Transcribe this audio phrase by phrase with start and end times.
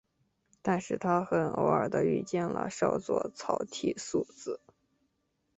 [0.63, 4.59] 但是他很偶然地遇见了少佐草剃素子。